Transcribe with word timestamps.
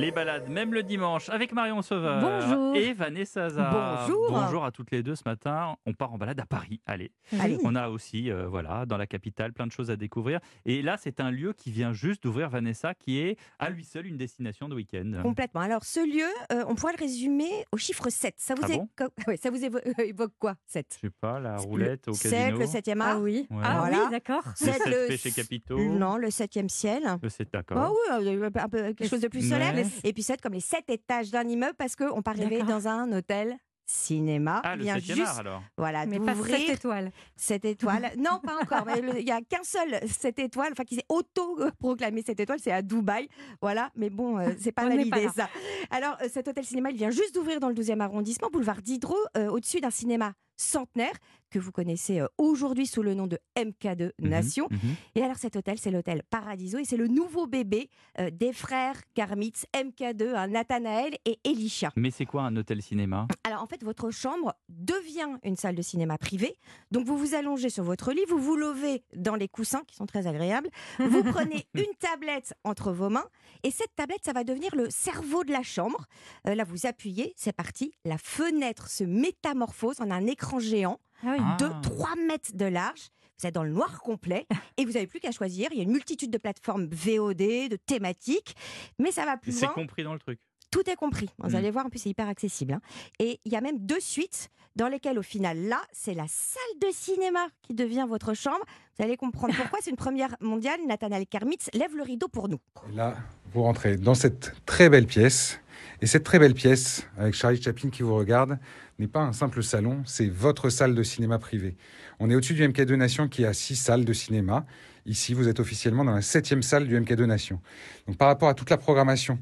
Les 0.00 0.12
balades, 0.12 0.48
même 0.48 0.72
le 0.72 0.82
dimanche, 0.82 1.28
avec 1.28 1.52
Marion 1.52 1.82
Sauveur 1.82 2.22
Bonjour. 2.22 2.74
et 2.74 2.94
Vanessa 2.94 3.50
Zah. 3.50 4.06
Bonjour. 4.06 4.30
Bonjour 4.30 4.64
à 4.64 4.70
toutes 4.70 4.90
les 4.92 5.02
deux 5.02 5.14
ce 5.14 5.24
matin. 5.26 5.76
On 5.84 5.92
part 5.92 6.14
en 6.14 6.16
balade 6.16 6.40
à 6.40 6.46
Paris. 6.46 6.80
Allez. 6.86 7.12
Allez. 7.38 7.58
On 7.64 7.74
a 7.74 7.88
aussi, 7.90 8.30
euh, 8.30 8.46
voilà, 8.48 8.86
dans 8.86 8.96
la 8.96 9.06
capitale, 9.06 9.52
plein 9.52 9.66
de 9.66 9.72
choses 9.72 9.90
à 9.90 9.96
découvrir. 9.96 10.40
Et 10.64 10.80
là, 10.80 10.96
c'est 10.98 11.20
un 11.20 11.30
lieu 11.30 11.52
qui 11.52 11.70
vient 11.70 11.92
juste 11.92 12.22
d'ouvrir, 12.22 12.48
Vanessa, 12.48 12.94
qui 12.94 13.18
est 13.18 13.36
à 13.58 13.68
lui 13.68 13.84
seul 13.84 14.06
une 14.06 14.16
destination 14.16 14.70
de 14.70 14.74
week-end. 14.74 15.12
Complètement. 15.22 15.60
Alors, 15.60 15.84
ce 15.84 16.00
lieu, 16.00 16.24
euh, 16.50 16.64
on 16.66 16.74
pourrait 16.76 16.94
le 16.94 17.00
résumer 17.04 17.50
au 17.70 17.76
chiffre 17.76 18.08
7. 18.08 18.36
Ça 18.38 18.54
vous, 18.54 18.62
Ah 18.64 18.72
é- 18.72 18.76
bon? 18.78 18.88
co- 18.96 19.12
ouais, 19.28 19.36
ça 19.36 19.50
vous 19.50 19.62
évo- 19.62 19.80
évoque 20.02 20.32
quoi, 20.38 20.54
7 20.66 20.86
Je 21.02 21.08
sais 21.08 21.12
pas, 21.20 21.38
la 21.40 21.56
roulette 21.58 22.08
au 22.08 22.14
7, 22.14 22.30
casino. 22.32 22.58
le 22.58 22.64
7e 22.66 23.00
art. 23.02 23.08
Ah 23.16 23.18
oui. 23.18 23.46
Ouais. 23.50 23.58
Ah 23.62 23.76
Voilà. 23.80 24.04
oui, 24.04 24.10
d'accord. 24.12 24.44
Le 24.46 24.66
Sept, 24.66 24.82
7 24.82 24.86
le- 24.86 25.08
péchés 25.08 25.30
capitaux. 25.32 25.78
Non, 25.78 26.16
le 26.16 26.30
7e 26.30 26.70
ciel. 26.70 27.02
Le 27.22 27.28
7, 27.28 27.48
Ah 27.52 27.58
d'accord. 27.58 27.94
oui, 28.18 28.28
euh, 28.28 28.50
un 28.54 28.68
peu 28.70 28.78
quelque 28.94 29.06
chose 29.08 29.20
de 29.20 29.28
plus 29.28 29.46
solaire. 29.46 29.74
Et 30.04 30.12
puis 30.12 30.22
7 30.22 30.40
comme 30.40 30.52
les 30.54 30.60
7 30.60 30.84
étages 30.88 31.30
d'un 31.30 31.46
immeuble 31.48 31.74
parce 31.76 31.96
qu'on 31.96 32.22
part 32.22 32.34
arriver 32.34 32.58
D'accord. 32.58 32.80
dans 32.80 32.88
un 32.88 33.12
hôtel 33.12 33.56
cinéma. 33.86 34.60
Ah, 34.62 34.76
le 34.76 34.84
vient 34.84 34.94
7 34.94 35.04
juste, 35.04 35.20
art 35.22 35.38
alors. 35.40 35.62
voilà, 35.76 36.06
Mais 36.06 36.20
pas 36.20 36.34
7 36.36 36.68
étoiles. 36.70 37.10
cette 37.34 37.64
étoile. 37.64 38.12
Non, 38.18 38.38
pas 38.38 38.56
encore. 38.60 38.86
Il 38.96 39.24
n'y 39.24 39.32
a 39.32 39.40
qu'un 39.40 39.64
seul 39.64 39.98
cette 40.08 40.38
étoile, 40.38 40.68
enfin 40.72 40.84
qui 40.84 40.94
s'est 40.94 41.04
auto-proclamé 41.08 42.22
cette 42.24 42.38
étoile, 42.38 42.58
c'est 42.60 42.70
à 42.72 42.82
Dubaï. 42.82 43.28
Voilà, 43.60 43.90
mais 43.96 44.10
bon, 44.10 44.38
euh, 44.38 44.52
c'est 44.60 44.72
pas 44.72 44.84
On 44.84 44.90
n'est 44.90 45.06
pas 45.06 45.16
validé 45.16 45.32
ça. 45.34 45.48
Alors, 45.90 46.16
euh, 46.22 46.28
cet 46.32 46.46
hôtel 46.48 46.64
cinéma, 46.64 46.90
il 46.90 46.96
vient 46.96 47.10
juste 47.10 47.34
d'ouvrir 47.34 47.58
dans 47.58 47.68
le 47.68 47.74
12e 47.74 48.00
arrondissement, 48.00 48.48
boulevard 48.52 48.80
Diderot, 48.82 49.16
euh, 49.36 49.48
au-dessus 49.48 49.80
d'un 49.80 49.90
cinéma 49.90 50.34
centenaire 50.56 51.14
que 51.50 51.58
vous 51.58 51.72
connaissez 51.72 52.20
euh, 52.20 52.26
aujourd'hui 52.38 52.86
sous 52.86 53.02
le 53.02 53.14
nom 53.14 53.26
de 53.26 53.38
MK2 53.56 54.12
Mhm, 54.20 54.28
Nation. 54.28 54.68
mhm. 54.70 54.78
Et 55.16 55.22
alors 55.22 55.36
cet 55.36 55.56
hôtel, 55.56 55.78
c'est 55.78 55.90
l'hôtel 55.90 56.22
Paradiso 56.30 56.78
et 56.78 56.84
c'est 56.84 56.96
le 56.96 57.08
nouveau 57.08 57.46
bébé 57.46 57.90
euh, 58.18 58.30
des 58.30 58.52
frères 58.52 58.96
Karmitz, 59.14 59.66
MK2, 59.74 60.34
hein, 60.34 60.46
Nathanaël 60.48 61.16
et 61.24 61.38
Elisha. 61.44 61.90
Mais 61.96 62.10
c'est 62.10 62.24
quoi 62.26 62.42
un 62.42 62.56
hôtel 62.56 62.80
cinéma? 62.82 63.26
Alors 63.44 63.62
en 63.62 63.66
fait, 63.66 63.82
votre 63.84 64.10
chambre 64.10 64.54
devient 64.68 65.28
une 65.44 65.56
salle 65.56 65.74
de 65.74 65.82
cinéma 65.82 66.16
privée. 66.18 66.56
Donc 66.90 67.04
vous 67.06 67.18
vous 67.18 67.34
allongez 67.34 67.68
sur 67.70 67.84
votre 67.84 68.12
lit, 68.12 68.22
vous 68.28 68.38
vous 68.38 68.56
levez 68.56 69.02
dans 69.14 69.34
les 69.34 69.48
coussins 69.48 69.82
qui 69.86 69.96
sont 69.96 70.06
très 70.06 70.26
agréables. 70.26 70.68
Vous 70.98 71.22
prenez 71.32 71.66
une 71.74 71.94
tablette 71.98 72.54
entre 72.64 72.92
vos 72.92 73.08
mains 73.10 73.26
et 73.62 73.70
cette 73.70 73.94
tablette, 73.96 74.24
ça 74.24 74.32
va 74.32 74.44
devenir 74.44 74.74
le 74.76 74.88
cerveau 74.90 75.44
de 75.44 75.52
la 75.52 75.62
chambre. 75.62 76.06
Euh, 76.46 76.54
là, 76.54 76.64
vous 76.64 76.86
appuyez, 76.86 77.34
c'est 77.36 77.52
parti. 77.52 77.92
La 78.04 78.16
fenêtre 78.18 78.88
se 78.88 79.04
métamorphose 79.04 80.00
en 80.00 80.10
un 80.10 80.26
écran 80.26 80.58
géant 80.60 80.98
Ah 81.24 81.34
oui. 81.36 81.38
Ah. 81.40 81.56
de 81.58 81.68
3 81.82 82.16
mètres 82.26 82.50
de 82.54 82.64
large. 82.66 83.08
Vous 83.40 83.46
êtes 83.46 83.54
dans 83.54 83.62
le 83.64 83.70
noir 83.72 84.00
complet 84.02 84.46
et 84.76 84.84
vous 84.84 84.92
n'avez 84.92 85.06
plus 85.06 85.20
qu'à 85.20 85.30
choisir. 85.32 85.68
Il 85.72 85.78
y 85.78 85.80
a 85.80 85.84
une 85.84 85.92
multitude 85.92 86.30
de 86.30 86.38
plateformes 86.38 86.86
VOD, 86.90 87.36
de 87.70 87.76
thématiques, 87.76 88.54
mais 88.98 89.10
ça 89.12 89.24
va 89.24 89.36
plus 89.36 89.52
C'est 89.52 89.66
loin. 89.66 89.74
compris 89.74 90.02
dans 90.04 90.12
le 90.12 90.18
truc. 90.18 90.38
Tout 90.70 90.88
est 90.88 90.94
compris. 90.96 91.28
Vous 91.38 91.50
Mm. 91.50 91.54
allez 91.56 91.70
voir, 91.72 91.86
en 91.86 91.88
plus, 91.90 91.98
c'est 91.98 92.10
hyper 92.10 92.28
accessible. 92.28 92.74
hein. 92.74 92.80
Et 93.18 93.40
il 93.44 93.52
y 93.52 93.56
a 93.56 93.60
même 93.60 93.78
deux 93.78 93.98
suites 93.98 94.50
dans 94.76 94.86
lesquelles, 94.86 95.18
au 95.18 95.22
final, 95.22 95.58
là, 95.58 95.80
c'est 95.90 96.14
la 96.14 96.26
salle 96.28 96.78
de 96.80 96.86
cinéma 96.92 97.48
qui 97.62 97.74
devient 97.74 98.06
votre 98.08 98.34
chambre. 98.34 98.64
Vous 98.96 99.04
allez 99.04 99.16
comprendre 99.16 99.52
pourquoi. 99.56 99.80
C'est 99.82 99.90
une 99.90 99.96
première 99.96 100.36
mondiale. 100.40 100.78
Nathanaël 100.86 101.26
Kermitz 101.26 101.70
lève 101.74 101.96
le 101.96 102.02
rideau 102.04 102.28
pour 102.28 102.48
nous. 102.48 102.58
Et 102.92 102.94
là, 102.94 103.16
vous 103.52 103.62
rentrez 103.64 103.96
dans 103.96 104.14
cette 104.14 104.52
très 104.64 104.88
belle 104.88 105.06
pièce. 105.06 105.58
Et 106.02 106.06
cette 106.06 106.24
très 106.24 106.38
belle 106.38 106.54
pièce, 106.54 107.04
avec 107.18 107.34
Charlie 107.34 107.60
Chaplin 107.60 107.90
qui 107.90 108.02
vous 108.02 108.14
regarde, 108.14 108.58
n'est 109.00 109.08
pas 109.08 109.20
un 109.20 109.32
simple 109.32 109.62
salon, 109.62 110.02
c'est 110.04 110.28
votre 110.28 110.68
salle 110.68 110.94
de 110.94 111.02
cinéma 111.02 111.38
privée. 111.38 111.76
On 112.20 112.30
est 112.30 112.34
au-dessus 112.34 112.54
du 112.54 112.66
MK2 112.68 112.94
Nation 112.94 113.28
qui 113.28 113.44
a 113.44 113.52
six 113.52 113.74
salles 113.76 114.04
de 114.04 114.12
cinéma. 114.12 114.66
Ici, 115.06 115.32
vous 115.32 115.48
êtes 115.48 115.58
officiellement 115.58 116.04
dans 116.04 116.14
la 116.14 116.20
septième 116.20 116.62
salle 116.62 116.86
du 116.86 117.00
MK2 117.00 117.24
Nation. 117.24 117.60
Donc, 118.06 118.18
par 118.18 118.28
rapport 118.28 118.50
à 118.50 118.54
toute 118.54 118.68
la 118.68 118.76
programmation 118.76 119.38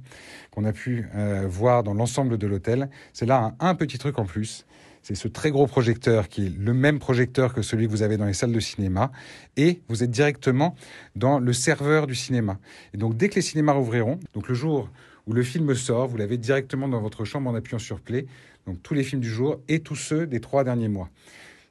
qu'on 0.53 0.65
a 0.65 0.73
pu 0.73 1.07
euh, 1.15 1.47
voir 1.49 1.83
dans 1.83 1.93
l'ensemble 1.93 2.39
de 2.39 2.47
l'hôtel, 2.47 2.89
c'est 3.13 3.27
là 3.27 3.55
un, 3.59 3.75
petit 3.75 3.99
truc 3.99 4.19
en 4.21 4.25
plus. 4.25 4.65
C'est 5.03 5.17
ce 5.17 5.27
très 5.27 5.51
gros 5.51 5.67
projecteur 5.67 6.29
qui 6.29 6.47
est 6.47 6.57
le 6.57 6.73
même 6.73 7.01
projecteur 7.01 7.53
que 7.53 7.63
celui 7.63 7.87
que 7.87 7.91
vous 7.91 8.03
avez 8.03 8.17
dans 8.17 8.27
les 8.27 8.35
salles 8.35 8.53
de 8.53 8.61
cinéma. 8.61 9.11
Et 9.57 9.81
vous 9.89 10.05
êtes 10.05 10.11
directement 10.11 10.77
dans 11.17 11.41
le 11.41 11.53
serveur 11.53 12.07
du 12.07 12.15
cinéma. 12.15 12.59
Et 12.95 12.97
donc, 12.97 13.17
dès 13.17 13.29
que 13.29 13.37
les 13.37 13.43
cinémas 13.43 13.73
rouvriront, 13.73 14.21
donc 14.35 14.49
le 14.49 14.55
jour 14.55 14.89
où 15.27 15.33
le 15.33 15.43
film 15.43 15.75
sort, 15.75 16.09
vous 16.09 16.17
l'avez 16.17 16.39
directement 16.39 16.89
dans 16.89 17.01
votre 17.01 17.25
chambre 17.25 17.51
en 17.51 17.55
appuyant 17.55 17.79
sur 17.79 18.01
play. 18.01 18.27
Donc, 18.69 18.83
tous 18.83 18.93
les 18.93 19.03
films 19.03 19.23
du 19.23 19.31
jour 19.31 19.62
et 19.67 19.81
tous 19.81 19.97
ceux 19.97 20.27
des 20.27 20.41
trois 20.41 20.62
derniers 20.62 20.89
mois. 20.89 21.09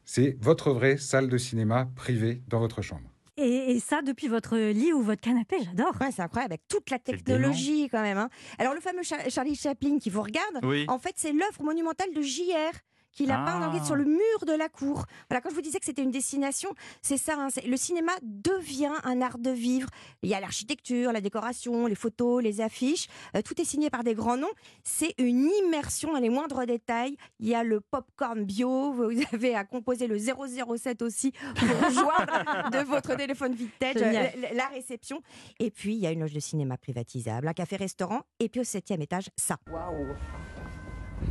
C'est 0.03 0.35
votre 0.41 0.71
vraie 0.71 0.97
salle 0.97 1.29
de 1.29 1.37
cinéma 1.37 1.87
privée 1.95 2.41
dans 2.47 2.59
votre 2.59 2.81
chambre. 2.81 3.07
Et, 3.37 3.71
et 3.73 3.79
ça, 3.79 4.01
depuis 4.01 4.27
votre 4.27 4.57
lit 4.57 4.91
ou 4.93 5.03
votre 5.03 5.21
canapé, 5.21 5.57
j'adore. 5.63 5.93
Ouais, 6.01 6.07
c'est 6.11 6.23
incroyable, 6.23 6.53
avec 6.53 6.67
toute 6.67 6.89
la 6.89 6.97
technologie 6.97 7.87
quand 7.87 8.01
même. 8.01 8.17
hein. 8.17 8.29
Alors, 8.57 8.73
le 8.73 8.79
fameux 8.79 9.03
Char- 9.03 9.29
Charlie 9.29 9.53
Chaplin 9.55 9.99
qui 9.99 10.09
vous 10.09 10.23
regarde, 10.23 10.57
Oui. 10.63 10.85
en 10.87 10.97
fait, 10.97 11.13
c'est 11.17 11.31
l'œuvre 11.33 11.61
monumentale 11.61 12.11
de 12.15 12.21
JR 12.23 12.73
qu'il 13.17 13.31
a 13.31 13.41
Ah. 13.41 13.45
peint 13.45 13.67
en 13.67 13.73
guide 13.73 13.83
sur 13.83 13.95
le 13.95 14.05
mur 14.05 14.45
de 14.45 14.53
la 14.53 14.69
cour. 14.69 15.05
Voilà, 15.29 15.41
quand 15.41 15.49
je 15.49 15.55
vous 15.55 15.61
disais 15.61 15.79
que 15.79 15.85
c'était 15.85 16.03
une 16.03 16.11
destination, 16.11 16.69
c'est 17.01 17.17
ça. 17.17 17.33
hein, 17.37 17.47
le 17.65 17.75
cinéma 17.77 18.11
devient 18.21 18.91
un 19.03 19.21
art 19.21 19.39
de 19.39 19.49
vivre. 19.49 19.89
Il 20.21 20.29
y 20.29 20.33
a 20.35 20.39
l'architecture, 20.39 21.11
la 21.11 21.19
décoration, 21.21 21.87
les 21.87 21.95
photos, 21.95 22.43
les 22.43 22.61
affiches. 22.61 23.07
euh, 23.35 23.41
tout 23.41 23.59
est 23.59 23.65
signé 23.65 23.89
par 23.89 24.03
des 24.03 24.13
grands 24.13 24.37
noms. 24.37 24.47
C'est 24.83 25.13
une 25.17 25.49
immersion 25.65 26.13
dans 26.13 26.19
les 26.19 26.29
moindres 26.29 26.65
détails. 26.65 27.17
Il 27.39 27.47
y 27.47 27.55
a 27.55 27.63
le 27.63 27.81
popcorn 27.81 28.43
bio. 28.45 28.93
Vous 28.93 29.09
avez 29.33 29.55
à 29.55 29.63
composer 29.65 30.05
le 30.07 30.17
007 30.19 31.01
aussi 31.01 31.31
pour 31.31 31.67
rejoindre 31.87 32.69
de 32.71 32.79
votre 32.85 33.15
téléphone 33.15 33.53
vintage 33.55 33.95
euh, 33.97 34.53
la 34.53 34.67
réception. 34.67 35.21
Et 35.59 35.71
puis, 35.71 35.93
il 35.95 35.99
y 35.99 36.05
a 36.07 36.11
une 36.11 36.19
loge 36.21 36.33
de 36.33 36.39
cinéma 36.39 36.77
privatisable, 36.77 37.47
un 37.47 37.53
café-restaurant. 37.53 38.21
Et 38.39 38.47
puis, 38.49 38.61
au 38.61 38.63
septième 38.63 39.01
étage, 39.01 39.29
ça. 39.35 39.57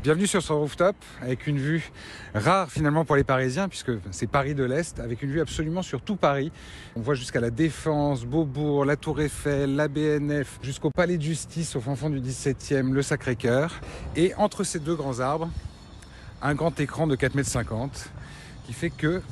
Bienvenue 0.03 0.27
sur 0.27 0.43
ce 0.43 0.53
rooftop 0.53 0.95
avec 1.23 1.47
une 1.47 1.59
vue 1.59 1.91
rare 2.35 2.71
finalement 2.71 3.05
pour 3.05 3.17
les 3.17 3.25
Parisiens 3.25 3.69
puisque 3.69 3.93
c'est 4.11 4.27
Paris 4.27 4.55
de 4.55 4.63
l'Est 4.63 5.01
avec 5.01 5.23
une 5.23 5.31
vue 5.31 5.41
absolument 5.41 5.83
sur 5.83 6.03
tout 6.03 6.17
Paris. 6.17 6.53
On 6.97 7.01
voit 7.01 7.15
jusqu'à 7.15 7.41
la 7.41 7.51
Défense, 7.51 8.25
Beaubourg, 8.25 8.85
la 8.85 8.97
Tour 8.97 9.21
Eiffel, 9.21 9.75
la 9.75 9.89
BNF, 9.89 10.59
jusqu'au 10.63 10.91
Palais 10.91 11.17
de 11.17 11.23
Justice 11.23 11.75
au 11.77 11.81
fond 11.81 12.11
du 12.11 12.21
17e, 12.21 12.93
le 12.93 13.03
Sacré-Cœur. 13.03 13.81
Et 14.15 14.35
entre 14.37 14.65
ces 14.65 14.79
deux 14.79 14.95
grands 14.95 15.19
arbres, 15.19 15.51
un 16.43 16.55
grand 16.55 16.79
écran 16.79 17.07
de 17.07 17.17
4,50 17.17 17.83
m 17.83 17.91
qui 18.67 18.75
fait 18.75 18.91
que 18.91 19.23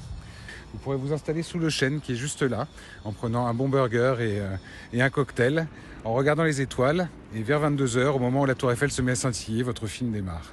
vous 0.73 0.79
pourrez 0.81 0.97
vous 0.97 1.13
installer 1.13 1.43
sous 1.43 1.59
le 1.59 1.69
chêne 1.69 2.01
qui 2.01 2.13
est 2.13 2.17
juste 2.17 2.43
là 2.43 2.67
en 3.05 3.13
prenant 3.13 3.47
un 3.47 3.55
bon 3.55 3.69
burger 3.69 4.17
et, 4.19 4.41
euh, 4.41 4.57
et 4.93 5.03
un 5.03 5.11
cocktail 5.11 5.69
en 6.05 6.15
regardant 6.15 6.43
les 6.43 6.61
étoiles. 6.61 7.09
Et 7.35 7.43
vers 7.43 7.61
22h, 7.61 8.07
au 8.09 8.19
moment 8.19 8.43
où 8.43 8.47
la 8.47 8.55
Tour 8.55 8.71
Eiffel 8.73 8.91
se 8.91 9.03
met 9.03 9.13
à 9.13 9.17
scintiller, 9.17 9.63
votre 9.63 9.87
film 9.87 10.13
démarre. 10.13 10.53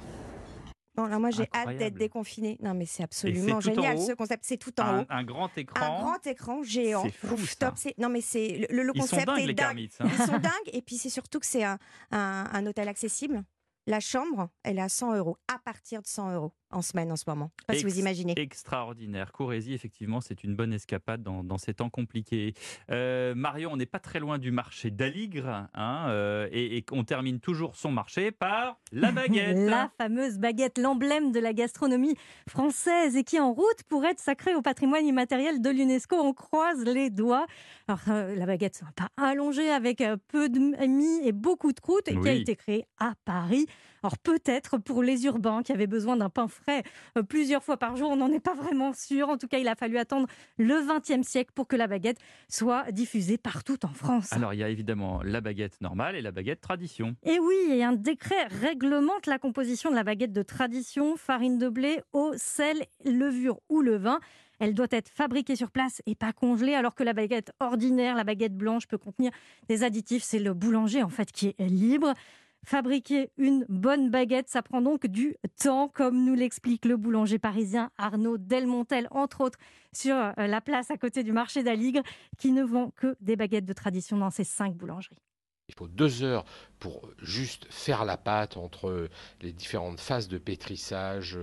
Bon, 0.94 1.06
là, 1.06 1.18
moi, 1.18 1.30
j'ai 1.30 1.48
hâte 1.54 1.76
d'être 1.78 1.94
déconfinée. 1.94 2.58
Non, 2.60 2.74
mais 2.74 2.84
c'est 2.86 3.02
absolument 3.02 3.60
génial 3.60 3.96
haut 3.96 4.06
ce 4.06 4.12
concept. 4.12 4.44
C'est 4.44 4.58
tout 4.58 4.78
en 4.80 4.84
Un, 4.84 5.00
haut. 5.02 5.06
un 5.08 5.24
grand 5.24 5.46
Un 5.46 5.60
écran. 5.60 6.00
grand 6.02 6.26
écran 6.26 6.62
géant, 6.62 7.04
C'est 7.04 7.26
fou, 7.28 7.36
ça. 7.46 7.72
Non, 7.98 8.08
mais 8.10 8.20
c'est 8.20 8.66
le, 8.68 8.82
le 8.82 8.92
Ils 8.94 9.02
sont 9.02 9.08
concept 9.16 9.26
dingues, 9.26 9.40
est 9.40 9.46
les 9.46 9.54
dingue. 9.54 9.66
Kermitz. 9.68 9.96
hein. 10.00 10.06
Ils 10.12 10.26
sont 10.26 10.32
dingues. 10.38 10.70
Et 10.72 10.82
puis, 10.82 10.96
c'est 10.96 11.08
surtout 11.08 11.38
que 11.38 11.46
c'est 11.46 11.64
un, 11.64 11.78
un- 12.10 12.46
un 12.52 12.66
hôtel 12.66 12.88
accessible. 12.88 13.42
La 13.86 14.00
chambre, 14.00 14.50
elle 14.62 14.78
est 14.78 14.82
à 14.82 14.88
100 14.90 15.16
euros, 15.16 15.38
à 15.52 15.58
partir 15.58 16.02
de 16.02 16.06
100 16.06 16.34
euros 16.34 16.52
en 16.72 16.82
semaine 16.82 17.12
en 17.12 17.16
ce 17.16 17.24
moment. 17.26 17.50
Je 17.56 17.62
sais 17.62 17.66
Pas 17.66 17.88
si 17.88 17.94
vous 17.94 18.00
imaginez. 18.00 18.34
Extraordinaire. 18.36 19.32
Courrésie, 19.32 19.74
effectivement, 19.74 20.20
c'est 20.20 20.44
une 20.44 20.54
bonne 20.54 20.72
escapade 20.72 21.22
dans, 21.22 21.44
dans 21.44 21.58
ces 21.58 21.74
temps 21.74 21.90
compliqués. 21.90 22.54
Euh, 22.90 23.34
Marion, 23.34 23.72
on 23.72 23.76
n'est 23.76 23.86
pas 23.86 23.98
très 23.98 24.20
loin 24.20 24.38
du 24.38 24.50
marché 24.50 24.90
d'Aligre, 24.90 25.68
hein, 25.74 26.06
euh, 26.08 26.48
et, 26.52 26.78
et 26.78 26.84
on 26.92 27.04
termine 27.04 27.40
toujours 27.40 27.76
son 27.76 27.92
marché 27.92 28.30
par 28.30 28.78
la 28.90 29.12
baguette. 29.12 29.56
La 29.58 29.90
fameuse 29.98 30.38
baguette, 30.38 30.78
l'emblème 30.78 31.32
de 31.32 31.40
la 31.40 31.52
gastronomie 31.52 32.16
française 32.48 33.16
et 33.16 33.24
qui 33.24 33.38
en 33.38 33.52
route 33.52 33.82
pour 33.88 34.04
être 34.04 34.20
sacrée 34.20 34.54
au 34.54 34.62
patrimoine 34.62 35.06
immatériel 35.06 35.60
de 35.60 35.70
l'UNESCO. 35.70 36.16
On 36.16 36.32
croise 36.32 36.84
les 36.84 37.10
doigts. 37.10 37.46
Alors, 37.88 38.00
euh, 38.08 38.34
la 38.36 38.46
baguette, 38.46 38.76
c'est 38.76 38.84
un 38.84 38.92
pain 38.94 39.08
allongé 39.16 39.70
avec 39.70 40.00
euh, 40.00 40.16
peu 40.28 40.48
de 40.48 40.58
mie 40.58 41.26
et 41.26 41.32
beaucoup 41.32 41.72
de 41.72 41.80
croûte 41.80 42.08
et 42.08 42.18
qui 42.18 42.28
a 42.28 42.32
été 42.32 42.56
créé 42.56 42.84
à 42.98 43.14
Paris. 43.24 43.66
Alors, 44.02 44.18
peut-être 44.18 44.78
pour 44.78 45.02
les 45.02 45.26
urbains 45.26 45.62
qui 45.62 45.72
avaient 45.72 45.86
besoin 45.86 46.16
d'un 46.16 46.28
pain 46.28 46.48
frais 46.48 46.82
euh, 47.16 47.22
plusieurs 47.22 47.62
fois 47.62 47.76
par 47.76 47.96
jour, 47.96 48.10
on 48.10 48.16
n'en 48.16 48.32
est 48.32 48.40
pas 48.40 48.54
vraiment 48.54 48.92
sûr. 48.92 49.28
En 49.28 49.38
tout 49.38 49.46
cas, 49.46 49.58
il 49.58 49.68
a 49.68 49.76
fallu 49.76 49.98
attendre 49.98 50.26
le 50.58 50.80
XXe 50.82 51.26
siècle 51.26 51.52
pour 51.54 51.68
que 51.68 51.76
la 51.76 51.86
baguette 51.86 52.18
soit 52.48 52.90
diffusée 52.90 53.38
partout 53.38 53.84
en 53.84 53.92
France. 53.92 54.32
Alors, 54.32 54.54
il 54.54 54.60
y 54.60 54.64
a 54.64 54.68
évidemment 54.68 55.22
la 55.22 55.40
baguette 55.40 55.80
normale 55.80 56.16
et 56.16 56.20
la 56.20 56.32
baguette 56.32 56.60
tradition. 56.60 57.14
Et 57.24 57.38
oui, 57.38 57.56
et 57.70 57.84
un 57.84 57.92
décret 57.92 58.46
réglemente 58.48 59.26
la 59.26 59.38
composition 59.38 59.90
de 59.90 59.94
la 59.94 60.04
baguette 60.04 60.32
de 60.32 60.42
tradition, 60.42 61.16
farine 61.16 61.58
de 61.58 61.68
blé, 61.68 62.00
eau, 62.12 62.32
sel, 62.36 62.84
levure 63.04 63.60
ou 63.68 63.82
levain. 63.82 64.18
Elle 64.58 64.74
doit 64.74 64.86
être 64.90 65.08
fabriquée 65.08 65.56
sur 65.56 65.72
place 65.72 66.02
et 66.06 66.14
pas 66.14 66.32
congelée, 66.32 66.74
alors 66.74 66.94
que 66.94 67.02
la 67.02 67.14
baguette 67.14 67.50
ordinaire, 67.58 68.14
la 68.14 68.22
baguette 68.22 68.56
blanche, 68.56 68.86
peut 68.86 68.98
contenir 68.98 69.32
des 69.68 69.82
additifs. 69.82 70.22
C'est 70.22 70.38
le 70.38 70.54
boulanger 70.54 71.02
en 71.02 71.08
fait 71.08 71.32
qui 71.32 71.48
est 71.58 71.66
libre. 71.66 72.14
Fabriquer 72.64 73.30
une 73.38 73.66
bonne 73.68 74.10
baguette, 74.10 74.48
ça 74.48 74.62
prend 74.62 74.80
donc 74.80 75.06
du 75.06 75.36
temps, 75.60 75.88
comme 75.88 76.24
nous 76.24 76.34
l'explique 76.34 76.84
le 76.84 76.96
boulanger 76.96 77.38
parisien 77.38 77.90
Arnaud 77.98 78.38
Delmontel, 78.38 79.08
entre 79.10 79.40
autres, 79.40 79.58
sur 79.92 80.14
euh, 80.14 80.32
la 80.36 80.60
place 80.60 80.90
à 80.90 80.96
côté 80.96 81.24
du 81.24 81.32
marché 81.32 81.64
d'Aligre, 81.64 82.02
qui 82.38 82.52
ne 82.52 82.62
vend 82.62 82.92
que 82.94 83.16
des 83.20 83.34
baguettes 83.34 83.64
de 83.64 83.72
tradition 83.72 84.16
dans 84.16 84.30
ses 84.30 84.44
cinq 84.44 84.76
boulangeries. 84.76 85.18
Il 85.68 85.74
faut 85.74 85.88
deux 85.88 86.22
heures 86.22 86.44
pour 86.82 87.08
juste 87.22 87.64
faire 87.70 88.04
la 88.04 88.16
pâte 88.16 88.56
entre 88.56 89.08
les 89.40 89.52
différentes 89.52 90.00
phases 90.00 90.26
de 90.26 90.36
pétrissage. 90.36 91.38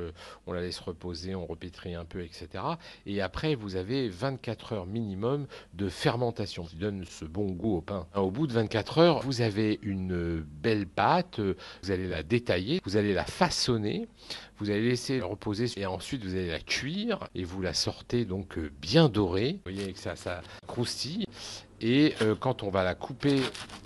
On 0.45 0.51
la 0.51 0.59
laisse 0.59 0.79
reposer, 0.79 1.33
on 1.33 1.45
repétrit 1.45 1.95
un 1.95 2.03
peu, 2.03 2.21
etc. 2.25 2.61
Et 3.05 3.21
après, 3.21 3.55
vous 3.55 3.77
avez 3.77 4.09
24 4.09 4.73
heures 4.73 4.85
minimum 4.85 5.47
de 5.75 5.87
fermentation 5.87 6.65
qui 6.65 6.75
donne 6.75 7.05
ce 7.05 7.23
bon 7.23 7.51
goût 7.51 7.77
au 7.77 7.81
pain. 7.81 8.05
Au 8.15 8.31
bout 8.31 8.47
de 8.47 8.53
24 8.53 8.97
heures, 8.97 9.21
vous 9.21 9.39
avez 9.39 9.79
une 9.81 10.41
belle 10.41 10.85
pâte. 10.85 11.39
Vous 11.83 11.91
allez 11.91 12.09
la 12.09 12.21
détailler, 12.21 12.81
vous 12.83 12.97
allez 12.97 13.13
la 13.13 13.23
façonner, 13.23 14.09
vous 14.57 14.69
allez 14.69 14.89
laisser 14.89 15.21
reposer 15.21 15.67
et 15.77 15.85
ensuite 15.85 16.21
vous 16.21 16.35
allez 16.35 16.51
la 16.51 16.59
cuire 16.59 17.29
et 17.33 17.45
vous 17.45 17.61
la 17.61 17.73
sortez 17.73 18.25
donc 18.25 18.59
bien 18.81 19.07
dorée. 19.07 19.61
Vous 19.65 19.71
voyez 19.71 19.93
que 19.93 19.99
ça, 19.99 20.17
ça 20.17 20.41
croustille. 20.67 21.23
Et 21.81 22.13
euh, 22.21 22.35
quand 22.37 22.63
on 22.63 22.69
va 22.69 22.83
la 22.83 22.93
couper, 22.93 23.39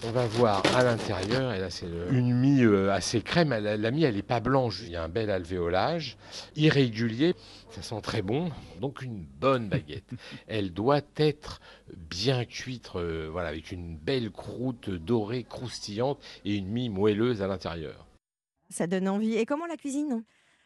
on 0.03 0.11
va 0.11 0.25
voir 0.25 0.63
à 0.75 0.83
l'intérieur, 0.83 1.42
et 1.51 1.59
là 1.59 1.69
c'est 1.69 1.87
une 2.11 2.33
mie 2.33 2.63
euh, 2.63 2.91
assez 2.91 3.21
crème, 3.21 3.49
la, 3.49 3.77
la 3.77 3.91
mie 3.91 4.03
elle 4.03 4.15
n'est 4.15 4.21
pas 4.21 4.39
blanche, 4.39 4.81
il 4.83 4.91
y 4.91 4.95
a 4.95 5.03
un 5.03 5.09
bel 5.09 5.29
alvéolage, 5.29 6.17
irrégulier, 6.55 7.35
ça 7.71 7.81
sent 7.81 8.01
très 8.01 8.21
bon, 8.21 8.51
donc 8.79 9.01
une 9.01 9.25
bonne 9.39 9.67
baguette. 9.69 10.09
elle 10.47 10.73
doit 10.73 11.01
être 11.17 11.61
bien 11.95 12.45
cuite, 12.45 12.89
euh, 12.95 13.29
voilà, 13.31 13.49
avec 13.49 13.71
une 13.71 13.97
belle 13.97 14.31
croûte 14.31 14.89
dorée, 14.89 15.43
croustillante, 15.43 16.19
et 16.45 16.55
une 16.55 16.67
mie 16.67 16.89
moelleuse 16.89 17.41
à 17.41 17.47
l'intérieur. 17.47 18.07
Ça 18.69 18.87
donne 18.87 19.07
envie. 19.07 19.35
Et 19.35 19.45
comment 19.45 19.65
la 19.65 19.77
cuisine? 19.77 20.23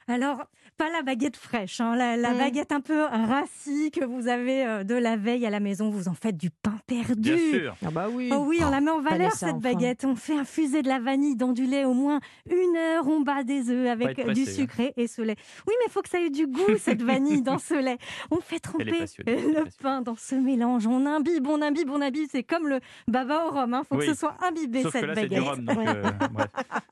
Alors, 0.07 0.45
pas 0.77 0.89
la 0.91 1.01
baguette 1.01 1.35
fraîche, 1.37 1.81
hein, 1.81 1.95
la, 1.95 2.15
la 2.17 2.33
Mm. 2.33 2.37
baguette 2.37 2.71
un 2.71 2.81
peu 2.81 3.01
rassie 3.05 3.89
que 3.91 4.05
vous 4.05 4.27
avez 4.27 4.63
euh, 4.65 4.83
de 4.83 4.93
la 4.93 5.15
veille 5.17 5.45
à 5.45 5.49
la 5.49 5.59
maison. 5.59 5.89
Vous 5.89 6.07
en 6.07 6.13
faites 6.13 6.37
du 6.37 6.49
pain 6.51 6.75
perdu. 6.85 7.15
Bien 7.33 7.37
sûr. 7.37 7.75
Ah 7.85 7.89
bah 7.91 8.07
oui. 8.11 8.29
Oh 8.31 8.43
oui, 8.47 8.59
on 8.63 8.69
la 8.69 8.79
met 8.79 8.91
en 8.91 9.01
valeur 9.01 9.31
ça, 9.31 9.47
cette 9.47 9.49
enfin. 9.55 9.73
baguette. 9.73 10.05
On 10.05 10.15
fait 10.15 10.37
infuser 10.37 10.83
de 10.83 10.87
la 10.87 10.99
vanille 10.99 11.35
dans 11.35 11.51
du 11.51 11.65
lait 11.65 11.83
au 11.83 11.93
moins 11.93 12.19
une 12.49 12.75
heure. 12.77 13.07
On 13.07 13.21
bat 13.21 13.43
des 13.43 13.69
œufs 13.71 13.87
avec 13.89 14.19
être 14.19 14.33
du 14.33 14.41
hein. 14.43 14.45
sucré 14.45 14.93
et 14.97 15.07
ce 15.07 15.21
lait. 15.23 15.35
Oui, 15.67 15.73
mais 15.79 15.85
il 15.87 15.91
faut 15.91 16.01
que 16.03 16.09
ça 16.09 16.19
ait 16.21 16.29
du 16.29 16.45
goût 16.45 16.61
cette 16.79 17.01
vanille 17.01 17.41
dans 17.41 17.57
ce 17.57 17.73
lait. 17.73 17.97
On 18.29 18.39
fait 18.39 18.59
tremper 18.59 18.85
le 19.25 19.63
pain 19.81 20.01
dans 20.01 20.15
ce 20.15 20.35
mélange. 20.35 20.85
On 20.85 21.05
imbibe, 21.07 21.47
on 21.47 21.61
imbibe, 21.61 21.89
on 21.89 22.01
imbibe. 22.01 22.27
C'est 22.31 22.43
comme 22.43 22.67
le 22.67 22.79
baba 23.07 23.45
au 23.47 23.49
rhum. 23.51 23.75
Il 23.81 23.85
faut 23.87 23.95
Oui. 23.95 24.05
que 24.05 24.13
ce 24.13 24.19
soit 24.19 24.35
imbibé 24.47 24.83
Sauf 24.83 24.93
que 24.93 24.99
cette 24.99 25.07
là, 25.07 25.15
du 25.15 25.21
baguette. 25.21 25.43
rhum. 25.43 25.65
Donc, 25.65 25.77
Ouais. 25.77 25.87
euh, 25.87 26.11
bref. 26.31 26.47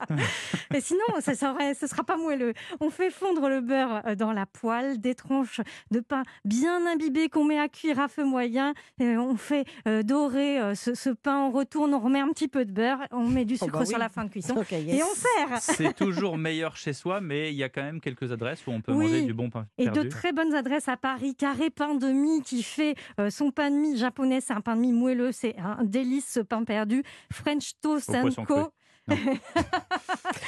Et 0.74 0.82
sinon, 0.82 1.02
ça 1.20 1.36
serait, 1.36 1.74
ce 1.76 1.88
sera 1.88 2.04
pas 2.04 2.18
moelleux. 2.18 2.54
On 2.80 2.90
fait 2.90 3.05
fondre 3.10 3.50
le 3.50 3.62
beurre 3.62 4.02
euh, 4.06 4.16
dans 4.16 4.32
la 4.32 4.46
poêle, 4.46 5.00
des 5.00 5.16
tranches 5.16 5.62
de 5.92 6.00
pain 6.00 6.24
bien 6.44 6.86
imbibées 6.86 7.30
qu'on 7.30 7.44
met 7.46 7.60
à 7.60 7.68
cuire 7.70 8.00
à 8.00 8.08
feu 8.08 8.24
moyen. 8.26 8.74
Et 9.00 9.18
on 9.18 9.36
fait 9.38 9.66
euh, 9.88 10.04
dorer 10.04 10.60
euh, 10.60 10.76
ce, 10.76 10.94
ce 10.94 11.10
pain, 11.10 11.38
on 11.40 11.52
retourne, 11.52 11.94
on 11.94 12.00
remet 12.00 12.20
un 12.20 12.30
petit 12.30 12.48
peu 12.48 12.66
de 12.66 12.72
beurre, 12.72 13.00
on 13.12 13.28
met 13.28 13.46
du 13.46 13.56
Oh 13.62 13.66
sucre 13.66 13.80
bah 13.80 13.86
sur 13.86 13.96
oui. 13.98 14.02
la 14.02 14.10
fin 14.10 14.26
de 14.26 14.30
cuisson 14.30 14.56
yes. 14.72 14.84
et 15.00 15.04
on 15.04 15.16
sert. 15.16 15.58
C'est 15.62 15.94
toujours 15.94 16.38
meilleur 16.38 16.76
chez 16.78 16.94
soi, 16.94 17.22
mais 17.22 17.52
il 17.52 17.56
y 17.56 17.64
a 17.64 17.70
quand 17.70 17.84
même 17.84 18.02
quelques 18.02 18.32
adresses 18.32 18.66
où 18.68 18.72
on 18.72 18.82
peut 18.82 18.92
Oui. 18.92 19.06
manger 19.08 19.22
du 19.24 19.34
bon 19.34 19.50
pain 19.50 19.66
Et 19.78 19.90
de 19.90 20.04
très 20.04 20.32
bonnes 20.34 20.54
adresses 20.56 20.88
à 20.88 20.98
Paris. 20.98 21.36
Carré 21.36 21.70
Pain 21.70 21.96
de 21.96 22.08
Mie 22.08 22.42
qui 22.44 22.64
fait 22.64 22.96
euh, 23.20 23.30
son 23.30 23.52
pain 23.52 23.70
de 23.72 23.76
mie 23.76 23.98
japonais. 23.98 24.42
C'est 24.42 24.54
un 24.54 24.62
pain 24.62 24.76
de 24.76 24.82
mie 24.82 24.92
moelleux. 24.94 25.32
C'est 25.32 25.56
un 25.58 25.84
délice 25.84 26.30
ce 26.32 26.40
pain 26.40 26.64
perdu. 26.64 27.04
French 27.32 27.74
Toast. 27.82 28.12
Co. 28.48 28.70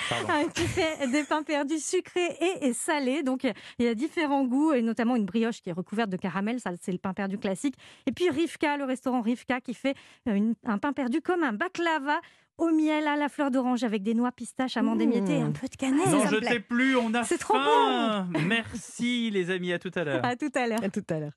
Pardon. 0.10 0.28
Ah, 0.30 0.42
qui 0.54 0.64
fait 0.64 1.08
des 1.12 1.24
pains 1.24 1.44
perdus 1.44 1.80
sucrés 1.80 2.36
et, 2.42 2.68
et 2.68 2.74
salés. 2.74 3.24
Donc, 3.24 3.44
il 3.80 3.86
y 3.86 3.88
a 3.88 3.94
différents 3.96 4.46
goûts 4.46 4.74
et 4.74 4.82
notamment 4.82 5.16
une 5.16 5.26
brioche 5.26 5.62
qui 5.62 5.70
est 5.70 5.74
recouverte 5.74 6.10
de 6.10 6.18
caramel. 6.18 6.60
Ça, 6.60 6.72
c'est 6.82 6.92
le 6.92 6.98
pain 6.98 7.14
perdu 7.14 7.38
classique. 7.38 7.76
Et 8.06 8.12
puis 8.12 8.30
Rivka, 8.30 8.78
le 8.78 8.86
restaurant 8.86 9.22
Rivka, 9.22 9.62
qui 9.62 9.74
fait 9.74 9.96
euh, 10.28 10.34
une- 10.34 10.56
un 10.66 10.78
pain 10.78 10.94
perdu 10.94 11.22
comme 11.22 11.44
un 11.44 11.54
baklava 11.54 12.20
au 12.58 12.70
miel, 12.72 13.06
à 13.08 13.16
la 13.16 13.30
fleur 13.30 13.52
d'orange 13.52 13.84
avec 13.84 14.02
des 14.02 14.16
noix 14.16 14.32
pistaches, 14.32 14.78
amandes 14.78 14.98
Mmh. 14.98 15.02
émiettées 15.04 15.38
et 15.38 15.42
un 15.42 15.52
peu 15.52 15.68
de 15.68 15.76
cannelle. 15.76 16.10
N'en 16.10 16.24
ça 16.26 16.32
me 16.32 16.40
plaît. 16.40 16.48
jetez 16.50 16.60
plus, 16.60 16.96
on 16.98 17.14
a 17.14 17.24
C'est 17.24 17.38
trop 17.38 17.54
faim. 17.54 18.28
Merci 18.48 19.30
les 19.30 19.52
amis, 19.52 19.72
à 19.74 19.78
tout 19.80 19.92
à 19.94 20.04
l'heure. 20.04 20.26
À 20.26 20.36
tout 20.36 20.50
à 20.56 20.66
l'heure. 20.66 20.84
À 20.84 20.90
tout 20.90 21.04
à 21.10 21.20
l'heure. 21.20 21.34